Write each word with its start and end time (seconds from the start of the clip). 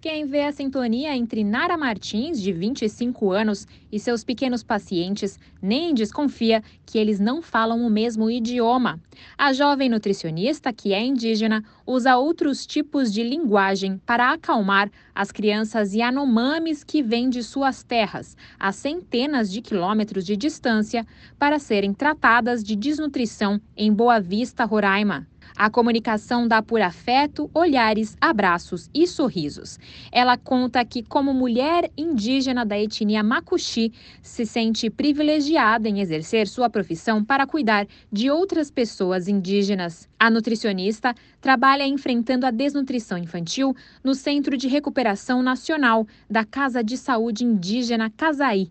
Quem 0.00 0.24
vê 0.24 0.44
a 0.44 0.52
sintonia 0.52 1.14
entre 1.14 1.44
Nara 1.44 1.76
Martins, 1.76 2.40
de 2.40 2.54
25 2.54 3.32
anos, 3.32 3.68
e 3.92 4.00
seus 4.00 4.24
pequenos 4.24 4.62
pacientes 4.62 5.38
nem 5.60 5.92
desconfia 5.92 6.62
que 6.86 6.96
eles 6.96 7.20
não 7.20 7.42
falam 7.42 7.86
o 7.86 7.90
mesmo 7.90 8.30
idioma. 8.30 8.98
A 9.36 9.52
jovem 9.52 9.90
nutricionista, 9.90 10.72
que 10.72 10.94
é 10.94 11.04
indígena, 11.04 11.62
usa 11.86 12.16
outros 12.16 12.66
tipos 12.66 13.12
de 13.12 13.22
linguagem 13.22 14.00
para 14.06 14.32
acalmar 14.32 14.90
as 15.14 15.30
crianças 15.30 15.92
Yanomamis 15.92 16.82
que 16.82 17.02
vêm 17.02 17.28
de 17.28 17.42
suas 17.42 17.82
terras, 17.82 18.38
a 18.58 18.72
centenas 18.72 19.52
de 19.52 19.60
quilômetros 19.60 20.24
de 20.24 20.34
distância, 20.34 21.06
para 21.38 21.58
serem 21.58 21.92
tratadas 21.92 22.64
de 22.64 22.74
desnutrição 22.74 23.60
em 23.76 23.92
Boa 23.92 24.18
Vista, 24.18 24.64
Roraima. 24.64 25.28
A 25.56 25.68
comunicação 25.68 26.46
dá 26.46 26.62
por 26.62 26.80
afeto, 26.80 27.50
olhares, 27.52 28.16
abraços 28.20 28.88
e 28.94 29.06
sorrisos. 29.06 29.78
Ela 30.10 30.36
conta 30.36 30.84
que, 30.84 31.02
como 31.02 31.34
mulher 31.34 31.90
indígena 31.96 32.64
da 32.64 32.78
etnia 32.78 33.22
Makuxi, 33.22 33.92
se 34.22 34.46
sente 34.46 34.88
privilegiada 34.88 35.88
em 35.88 36.00
exercer 36.00 36.48
sua 36.48 36.70
profissão 36.70 37.24
para 37.24 37.46
cuidar 37.46 37.86
de 38.12 38.30
outras 38.30 38.70
pessoas 38.70 39.28
indígenas. 39.28 40.08
A 40.18 40.30
nutricionista 40.30 41.14
trabalha 41.40 41.86
enfrentando 41.86 42.46
a 42.46 42.50
desnutrição 42.50 43.18
infantil 43.18 43.74
no 44.02 44.14
Centro 44.14 44.56
de 44.56 44.68
Recuperação 44.68 45.42
Nacional 45.42 46.06
da 46.28 46.44
Casa 46.44 46.82
de 46.82 46.96
Saúde 46.96 47.44
Indígena 47.44 48.10
Casaí 48.10 48.70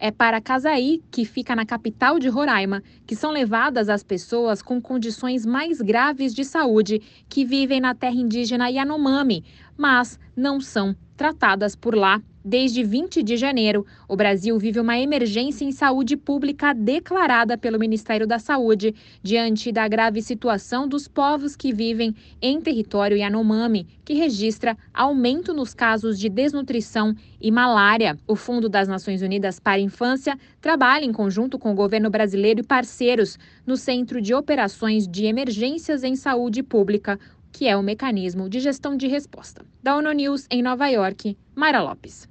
é 0.00 0.10
para 0.10 0.40
Casaí, 0.40 1.02
que 1.10 1.24
fica 1.26 1.54
na 1.54 1.66
capital 1.66 2.18
de 2.18 2.28
Roraima, 2.28 2.82
que 3.06 3.14
são 3.14 3.30
levadas 3.30 3.88
as 3.90 4.02
pessoas 4.02 4.62
com 4.62 4.80
condições 4.80 5.44
mais 5.44 5.80
graves 5.80 6.34
de 6.34 6.44
saúde 6.44 7.02
que 7.28 7.44
vivem 7.44 7.80
na 7.80 7.94
terra 7.94 8.16
indígena 8.16 8.70
Yanomami, 8.70 9.44
mas 9.76 10.18
não 10.34 10.60
são 10.60 10.96
tratadas 11.20 11.76
por 11.76 11.94
lá. 11.94 12.22
Desde 12.42 12.82
20 12.82 13.22
de 13.22 13.36
janeiro, 13.36 13.84
o 14.08 14.16
Brasil 14.16 14.58
vive 14.58 14.80
uma 14.80 14.98
emergência 14.98 15.62
em 15.62 15.70
saúde 15.70 16.16
pública 16.16 16.72
declarada 16.72 17.58
pelo 17.58 17.78
Ministério 17.78 18.26
da 18.26 18.38
Saúde 18.38 18.94
diante 19.22 19.70
da 19.70 19.86
grave 19.86 20.22
situação 20.22 20.88
dos 20.88 21.06
povos 21.06 21.54
que 21.54 21.74
vivem 21.74 22.16
em 22.40 22.58
território 22.58 23.18
Yanomami, 23.18 23.86
que 24.02 24.14
registra 24.14 24.74
aumento 24.94 25.52
nos 25.52 25.74
casos 25.74 26.18
de 26.18 26.30
desnutrição 26.30 27.14
e 27.38 27.50
malária. 27.50 28.16
O 28.26 28.34
Fundo 28.34 28.70
das 28.70 28.88
Nações 28.88 29.20
Unidas 29.20 29.60
para 29.60 29.76
a 29.76 29.84
Infância 29.84 30.38
trabalha 30.62 31.04
em 31.04 31.12
conjunto 31.12 31.58
com 31.58 31.72
o 31.72 31.76
governo 31.76 32.08
brasileiro 32.08 32.60
e 32.60 32.66
parceiros 32.66 33.38
no 33.66 33.76
Centro 33.76 34.22
de 34.22 34.32
Operações 34.32 35.06
de 35.06 35.26
Emergências 35.26 36.02
em 36.02 36.16
Saúde 36.16 36.62
Pública, 36.62 37.20
que 37.52 37.66
é 37.66 37.76
o 37.76 37.82
mecanismo 37.82 38.48
de 38.48 38.60
gestão 38.60 38.96
de 38.96 39.06
resposta. 39.06 39.64
Da 39.82 39.96
ONU 39.96 40.12
News 40.12 40.46
em 40.50 40.62
Nova 40.62 40.88
York, 40.88 41.36
Mayra 41.54 41.82
Lopes. 41.82 42.29